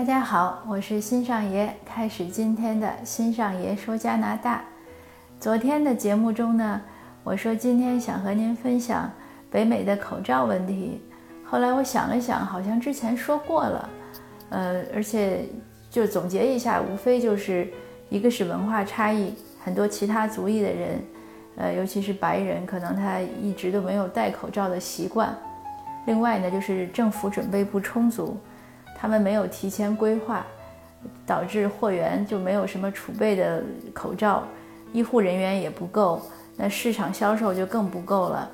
[0.00, 4.64] 大家好，我是新上爷，开始今天的新上爷说加拿大。
[5.38, 6.80] 昨天的节目中呢，
[7.22, 9.10] 我说今天想和您分享
[9.50, 11.02] 北美的口罩问题。
[11.44, 13.90] 后来我想了想，好像之前说过了，
[14.48, 15.44] 呃，而且
[15.90, 17.70] 就总结一下，无非就是
[18.08, 21.04] 一个是文化差异，很多其他族裔的人，
[21.56, 25.36] 呃，尤其是白人，可能他一直都没有戴口罩的习惯。
[26.06, 28.34] 另外呢，就是政府准备不充足。
[29.00, 30.44] 他们没有提前规划，
[31.24, 33.62] 导致货源就没有什么储备的
[33.94, 34.42] 口罩，
[34.92, 36.20] 医护人员也不够，
[36.56, 38.50] 那市场销售就更不够了。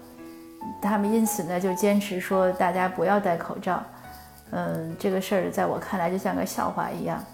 [0.80, 3.82] 他们因此呢就坚持说大家不要戴口罩。
[4.52, 7.24] 嗯，这个事儿在我看来就像个笑话一样。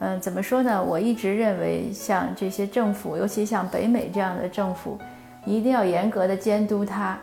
[0.00, 0.82] 嗯，怎么说呢？
[0.82, 4.98] 我一直认为像这些政府，尤其像北美这样的政府，
[5.46, 7.16] 一定要严格的监督它。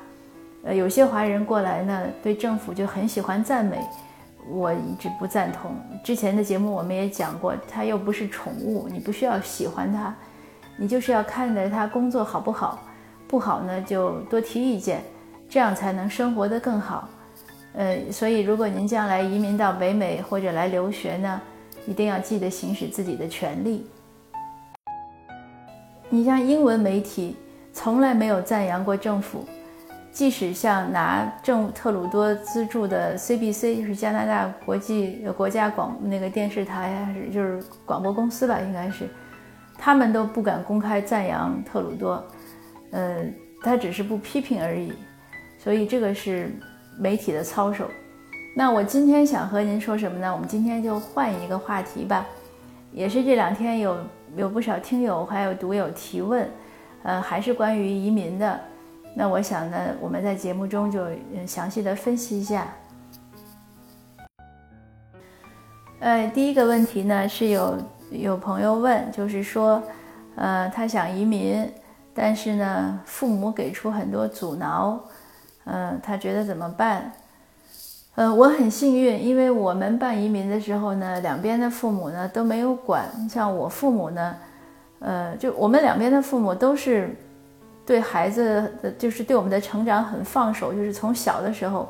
[0.64, 3.78] 呃，有些华人过来呢，对政府就很喜欢赞美。
[4.48, 5.76] 我一直不赞同。
[6.04, 10.14] 之前的节目我们也讲过，它又不是宠物，你不需要喜欢它，
[10.78, 12.80] 你就是要看着它工作好不好，
[13.28, 15.02] 不好呢就多提意见，
[15.50, 17.08] 这样才能生活得更好。
[17.74, 21.42] 呃，所以如果您将来移民到北美或者来留学呢，
[21.86, 23.86] 一定要记得行使自己的权利。
[26.10, 27.36] 你像英文媒体
[27.72, 29.46] 从来没有赞扬过政府。
[30.12, 39.08] 即使像拿政特鲁多资助的 CBC，就是加拿大国际国家广那个电视台还是就是广播公司吧，应该是，
[39.78, 42.24] 他们都不敢公开赞扬特鲁多，
[42.92, 43.24] 呃，
[43.64, 44.92] 他只是不批评而已。
[45.58, 46.52] 所以这个是
[46.98, 47.86] 媒体的操守。
[48.56, 50.34] 那我今天想和您说什么呢？
[50.34, 52.26] 我们今天就换一个话题吧，
[52.92, 53.98] 也是这两天有
[54.36, 56.50] 有不少听友还有读友提问，
[57.04, 58.60] 呃，还是关于移民的。
[59.20, 61.06] 那我想呢，我们在节目中就
[61.46, 62.66] 详细的分析一下。
[66.00, 67.78] 呃，第一个问题呢是有
[68.12, 69.84] 有朋友问，就是说，
[70.38, 71.70] 呃，他想移民，
[72.14, 74.98] 但是呢，父母给出很多阻挠，
[75.66, 77.12] 嗯，他觉得怎么办？
[78.16, 83.04] 呃，我很幸运，因为我们办移民的时候呢，两边的父母呢都没有管。
[83.30, 84.38] 像我父母呢，
[85.00, 87.14] 呃，就我们两边的父母都是。
[87.90, 91.90] 对孩子的就是对我们的成长很放手，就是从小的时候，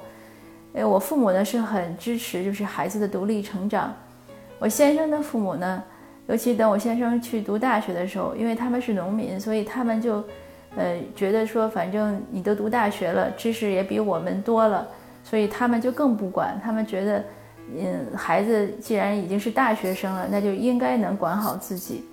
[0.74, 3.94] 哎，我父母呢是很支持，就是孩子的独立成长。
[4.60, 5.84] 我先生的父母呢，
[6.28, 10.24] 尤其等我先生去读大学的时候，因为他们是农民，所以他们就，
[10.78, 14.88] 呃，觉得说反正你都读大学了，知识也比我们多了，
[15.22, 16.58] 所以他们就更不管。
[16.64, 17.24] 他们觉得，
[17.76, 22.06] 嗯，孩子既然已经是大学生了，那就应该能管好自己。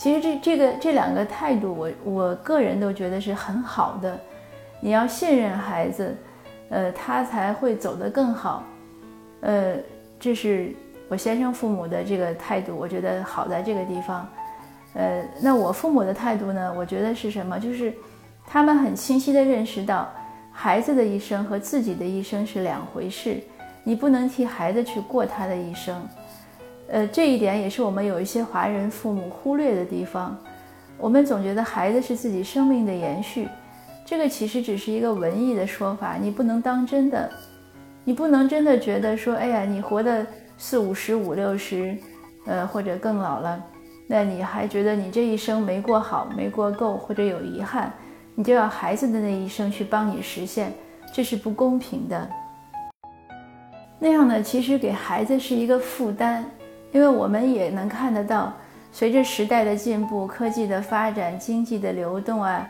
[0.00, 4.18] 其实这这个这两个态度，我我个人都觉得是很好的。
[4.80, 6.16] 你要信任孩子，
[6.70, 8.64] 呃，他才会走得更好。
[9.42, 9.76] 呃，
[10.18, 10.74] 这是
[11.06, 14.26] 我先生父母的这个态度，我觉得好在这个地方。
[14.94, 16.72] 呃，那我父母的态度呢？
[16.74, 17.58] 我觉得是什么？
[17.60, 17.92] 就是
[18.46, 20.08] 他们很清晰地认识到，
[20.50, 23.38] 孩子的一生和自己的一生是两回事，
[23.84, 26.02] 你不能替孩子去过他的一生。
[26.90, 30.36] 呃，这一点也是我们有一些华人父母忽略的地方。
[30.98, 33.48] 我们总觉得孩子是自己生命的延续，
[34.04, 37.30] 这个其实只是一个文艺的说法，你不能当真的。
[38.02, 40.26] 你不能真的觉得说，哎呀，你活的
[40.58, 41.96] 四五十、五六十，
[42.46, 43.62] 呃，或者更老了，
[44.08, 47.92] 那你还觉得你这一生没过好、没过够，或者有遗憾，
[48.34, 50.72] 你就要孩子的那一生去帮你实现，
[51.14, 52.28] 这是不公平的。
[53.98, 56.44] 那样呢，其实给孩子是一个负担。
[56.92, 58.52] 因为我们也能看得到，
[58.90, 62.68] 随着时代的进步、科技的发展、经济的流动啊，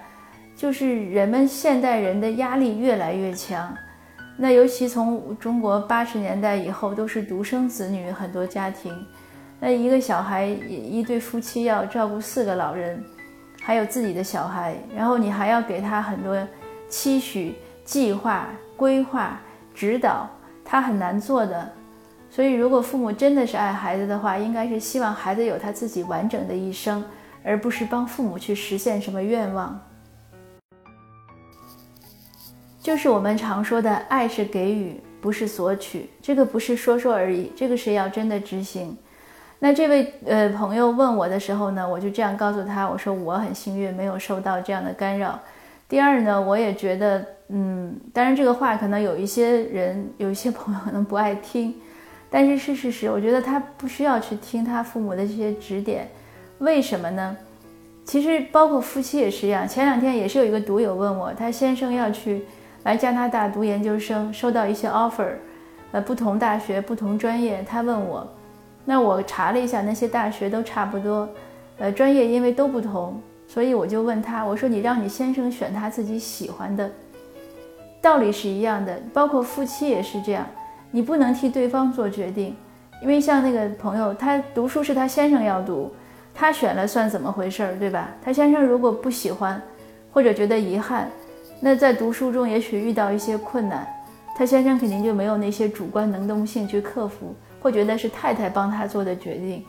[0.54, 3.74] 就是人们现代人的压力越来越强。
[4.36, 8.94] 那尤其从中国八十年代以后，都是独生子女，很多家庭，
[9.58, 13.02] 那一个小孩，一一对夫妻要照顾四个老人，
[13.62, 16.36] 还有自己的小孩，然后你还要给他很多
[16.88, 17.54] 期许、
[17.84, 19.38] 计划、规划、
[19.74, 20.28] 指导，
[20.64, 21.70] 他很难做的。
[22.30, 27.04] 所以，如果父母真的是爱孩子的话，应该是希望孩子有他自己完整的一生，
[27.42, 29.78] 而不是帮父母去实现什么愿望。
[32.80, 36.08] 就是我们常说的，爱是给予，不是索取。
[36.22, 38.96] 这个不是说说而已，这个是要真的执行。
[39.58, 45.38] 那这位呃朋友问我的时候呢，我就这样告诉他，我说我很幸运，没有受到这样的干扰。
[45.88, 51.74] 第二呢，我也觉得，嗯，当然这个话可能有一些人，有一些朋友可能不爱听。
[52.30, 56.08] 但是是事实，我觉得他不需要去听他父母的这些指点，
[56.58, 57.36] 为什么呢？
[58.04, 59.68] 其实包括夫妻也是一样。
[59.68, 62.44] 前两天也是有一个读友问我，他先生要去
[62.84, 65.32] 来加拿大读研究生，收到一些 offer，
[65.92, 67.64] 呃，不同大学、不同专业。
[67.68, 68.26] 他问我，
[68.84, 71.28] 那我查了一下，那些大学都差不多，
[71.78, 76.90] 呃，专业因为都不同，所以我就问他，我说你让你先生选他自己喜欢的，
[78.00, 80.46] 道理是一样的，包括夫妻也是这样，
[80.90, 82.56] 你不能替对方做决定，
[83.02, 85.92] 因为像那个朋友，他读书是他先生要读，
[86.34, 88.08] 他选了算怎么回事儿，对吧？
[88.22, 89.60] 他先生如果不喜欢，
[90.12, 91.10] 或者觉得遗憾，
[91.60, 93.86] 那在读书中也许遇到一些困难，
[94.36, 97.34] 他先生肯定就没有那些主观能动性去克服。
[97.62, 99.62] 会觉得是太太帮他做的决定，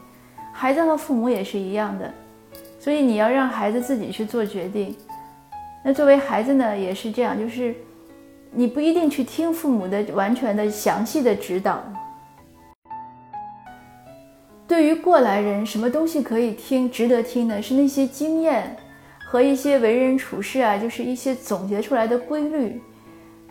[0.53, 2.09] 孩子和父母也是一样的，
[2.79, 4.95] 所以你要让孩子自己去做决定。
[5.83, 7.75] 那作为孩子呢，也是这样，就是
[8.53, 11.81] 你不一定去听父母的完全的详细的指导。
[14.68, 17.62] 对于过来人，什么东西可以听、值得听的？
[17.62, 18.75] 是那些经验
[19.25, 22.81] 和一些为人处事啊，就是一些总结出来的规律。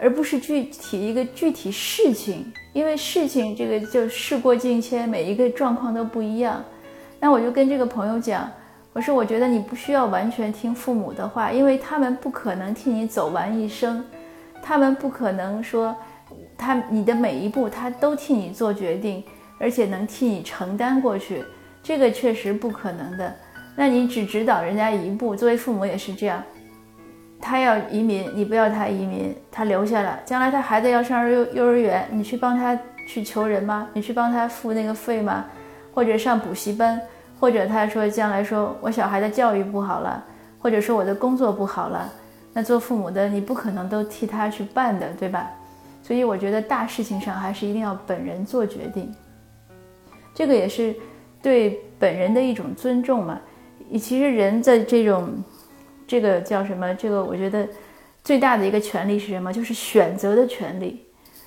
[0.02, 6.64] 而不是具体一个具体事情，因为事情这个就事过境迁，每一个状况都不一样。
[7.18, 8.50] 那我就跟这个朋友讲，
[8.94, 14.02] 我说我觉得你不需要完全听父母的话，因为他们不可能替你走完一生，
[14.62, 15.94] 他们不可能说
[16.56, 19.22] 他你的每一步他都替你做决定，
[19.58, 21.44] 而且能替你承担过去，
[21.82, 23.34] 这个确实不可能的。
[23.76, 26.42] 那你只指导人家一步，作为父母也是这样。
[27.40, 30.20] 他要移民，你不要他移民，他留下了。
[30.26, 32.78] 将来他孩子要上幼幼儿园，你去帮他
[33.08, 33.88] 去求人吗？
[33.94, 35.46] 你去帮他付那个费吗？
[35.94, 37.00] 或者上补习班？
[37.40, 40.22] 或者他说将来说我小孩的教育不好了，
[40.58, 42.06] 或者说我的工作不好了，
[42.52, 45.50] 那做父母的你不可能都替他去办的，对吧？
[46.02, 49.14] 所以我觉得大事情上还是一定要本人做决定，
[50.34, 50.94] 这个也是
[51.40, 53.40] 对本人的一种尊重嘛。
[53.98, 55.42] 其实人在这种。
[56.10, 56.92] 这个叫什么？
[56.96, 57.64] 这个我觉得
[58.24, 59.52] 最大的一个权利是什么？
[59.52, 61.06] 就是选择的权利。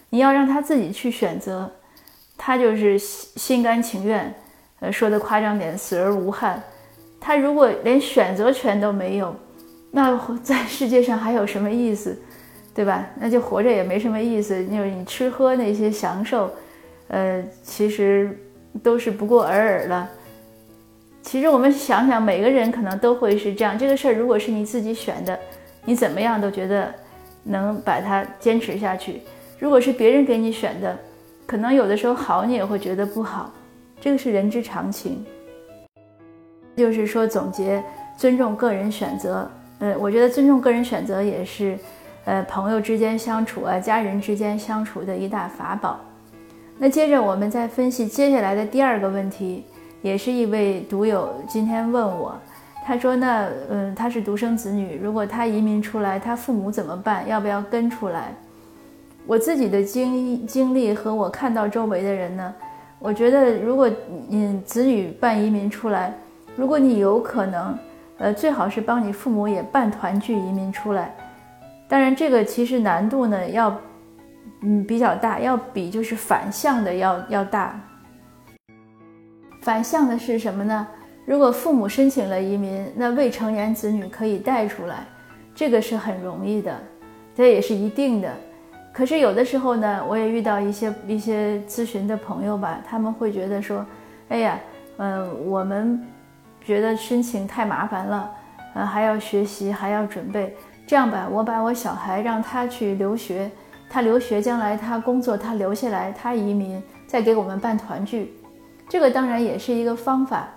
[0.09, 1.69] 你要让他自己去选择，
[2.37, 4.33] 他就是心心甘情愿。
[4.79, 6.63] 呃，说的夸张点，死而无憾。
[7.19, 9.35] 他如果连选择权都没有，
[9.95, 12.19] 那在世界上还有什么意思？
[12.73, 13.07] 对吧？
[13.19, 14.65] 那就活着也没什么意思。
[14.65, 16.51] 就是你吃喝那些享受，
[17.09, 18.35] 呃，其实
[18.81, 20.09] 都是不过尔尔了。
[21.21, 23.77] 其实我们想想，每个人可能都会是这样。
[23.77, 25.39] 这个事儿如果是你自己选的，
[25.85, 26.91] 你怎么样都觉得
[27.43, 29.19] 能把它坚持下去；
[29.59, 30.97] 如果是别人给你选的，
[31.45, 33.53] 可能有的时候好，你也会觉得不好。
[34.01, 35.23] 这个是人之常情。
[36.75, 37.83] 就是说，总结
[38.17, 39.47] 尊重个人选择。
[39.83, 41.77] 呃，我觉得尊重个人选择也是，
[42.23, 45.99] 呃，朋友之间相处啊，家人之间相处的一大法宝。
[46.77, 49.65] 那接着我们再分析接下来的第二个问题。
[50.01, 52.33] 也是一位读友今天问我，
[52.85, 57.27] 他说：“那嗯，他是独生子女，如果他移民出来，他父母怎么办？
[57.27, 58.33] 要不要跟出来？”
[59.27, 62.53] 我自己的经经历和我看到周围的人呢，
[62.99, 63.89] 我觉得如果
[64.29, 66.13] 嗯子女办移民出来，
[66.55, 67.77] 如果你有可能，
[68.17, 71.13] 呃，最好是帮你父母也办团聚移民出来。
[71.87, 73.75] 当然，这个其实难度呢要
[74.61, 77.79] 嗯比较大，要比就是反向的要要大。
[79.61, 80.87] 反向的是什么呢？
[81.25, 85.05] 如果父母申请了移民，那未成年子女可以带出来，
[85.55, 86.77] 这个是很容易的，
[87.33, 88.29] 这也是一定的。
[88.91, 93.85] 可是有的时候呢，我也遇到一些一些咨询的朋友吧，他们会觉得说，
[94.29, 94.59] 哎呀，
[94.97, 96.05] 嗯，我们
[96.65, 98.31] 觉得申请太麻烦了，
[98.73, 100.55] 呃，还要学习，还要准备。
[100.85, 103.49] 这样吧，我把我小孩让他去留学，
[103.89, 108.33] 他留学将来他工作，他留下来，他移民，再给我们办团聚。
[108.89, 110.47] 这个当然也是一个方法，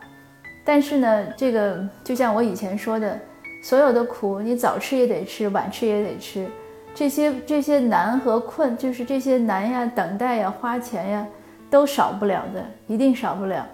[0.65, 3.19] 但是呢，这个就像我以前说的，
[3.63, 6.47] 所有的苦你早吃也得吃，晚吃也得吃。
[6.95, 11.27] 这些这些难和困，就是这些难呀、等待呀、花钱呀，
[11.71, 13.65] 都少不了的，一定少不了。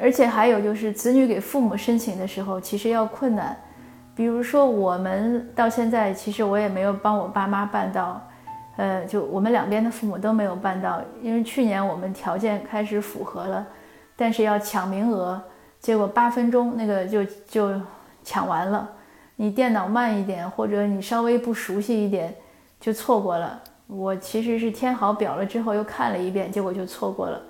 [0.00, 3.56] 而且还有就是，子女给父母申请的时候，其实要困难。
[4.16, 8.20] 比如说，我们到现在，其实我也没有帮我爸妈办到，
[8.76, 13.66] 呃，就我们两边的父母都没有办到，因为去年我们条件开始符合了。
[14.16, 15.40] 但是要抢名额，
[15.78, 17.80] 结果八分钟那个就就
[18.22, 18.88] 抢完了。
[19.36, 22.34] 你电脑慢一点，或者你稍微不熟悉一点，
[22.78, 23.62] 就错过了。
[23.86, 27.40] 我其实是填好表了之后又看了一遍，结果就错过了。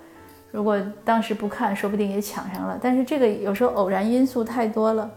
[0.51, 2.77] 如果当时不看，说不定也抢上了。
[2.81, 5.09] 但是这个有时候偶然因素太多了。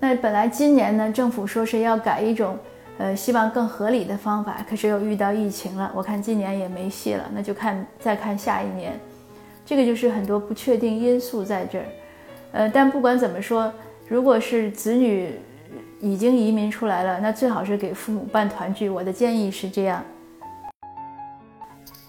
[0.00, 2.58] 那本来今年呢，政府说是要改一种，
[2.98, 5.90] 呃，希望更合理的方法，可是又遇到疫情了。
[5.94, 8.98] 我看今年也没戏了，那就看再看下一年。
[9.64, 11.84] 这个就是很多不确定因素在这儿，
[12.52, 13.72] 呃，但不管怎么说，
[14.06, 15.32] 如果是子女
[15.98, 18.88] 已经移民出来了，那最好是给父母办团聚。
[18.88, 20.04] 我的建议是这样，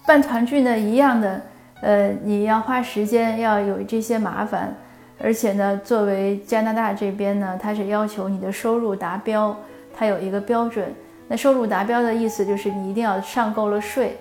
[0.08, 1.38] 办团聚呢，一样的，
[1.82, 4.74] 呃，你要花时间，要有这些麻烦，
[5.22, 9.54] 而且呢，作为加拿大这边呢，它是要求你的收入达标，
[9.94, 10.86] 它有一个标准。
[11.28, 14.16] 那收入达标的意思就是你一定要上够了税，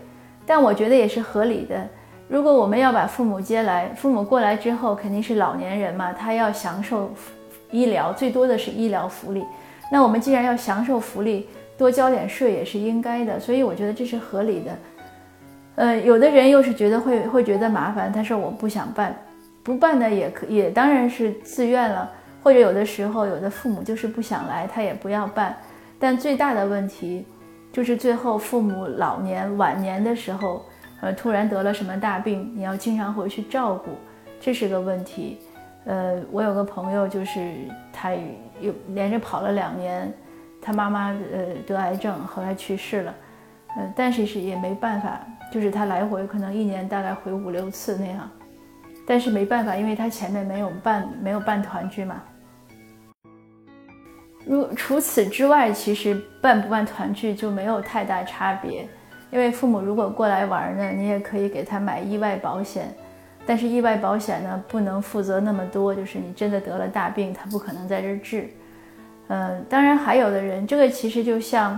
[0.46, 1.88] 但我觉得也是合理的。
[2.27, 7.10] 如果我们要把父母接来，父母过来之后肯定是老年人嘛，他要享受
[7.72, 9.41] 医疗，最多的是医疗福利。
[9.89, 14.77] 那我们既然要享受福利，多交点税也是应该的，所以我觉得这是合理的。
[15.77, 19.15] 呃，有的人又是觉得会会觉得麻烦，他说我不想办，
[19.63, 22.12] 不办呢也可也当然是自愿了，
[22.43, 25.55] 或者有的时候有的父母就是不想来，他也不要办。
[25.98, 27.25] 但最大的问题
[27.72, 30.65] 就是最后父母老年晚年的时候。
[31.00, 33.91] 呃，突然得了什么大病，你要经常回去照顾，
[34.41, 35.38] 这是个问题。
[35.86, 37.53] 呃，我有个朋友，就是
[37.93, 38.15] 他
[38.60, 40.12] 又连着跑了两年，
[40.60, 43.13] 他妈妈呃得癌症，后来去世了。
[43.75, 48.29] 呃，但是是也没办法，就是他来回可能一年大概回五六次那样，
[49.05, 52.21] 但是没办法，因为他前面没有办没有办团聚嘛。
[54.45, 58.87] 如除此之外，其实办不办团聚就没有太大差别。
[59.29, 62.95] 因为父母如果过来玩呢，你也可以给他买意外保险，
[63.45, 68.49] 但是意外保险呢不能负责那么多，就是你真的得了大病，他不可能在这儿治。
[69.27, 71.77] 嗯，当然还有的人，这个其实就像，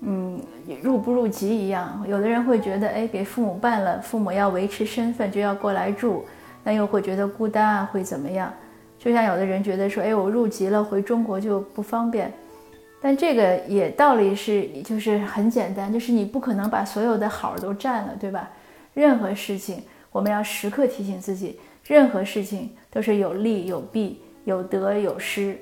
[0.00, 0.40] 嗯，
[0.82, 6.24] 入不入籍一样，有的人会觉得，哎，给父母办了，父母要维持身份就要过来住，
[6.64, 8.52] 那又会觉得孤单啊，会怎么样？
[8.98, 12.32] 就像有的人觉得说，哎，我入籍了，回中国就不方便。
[13.02, 18.48] 但这个也道理是，就是很简单，就是你不可能把所有的好都占了，对吧？
[18.92, 25.56] 任何事情，我们要时刻提醒自己，任何事情都是有利有弊，有得有失。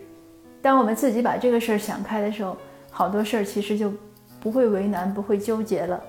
[0.61, 2.57] 当我们自己把这个事儿想开的时候，
[2.91, 3.93] 好多事儿其实就
[4.41, 6.03] 不会为难，不会纠结了。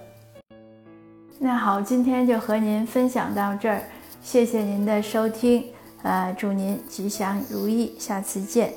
[1.39, 3.81] 那好，今天就和您分享到这儿，
[4.21, 5.63] 谢谢您的收听，
[6.03, 8.73] 呃，祝您吉祥如意，下次见。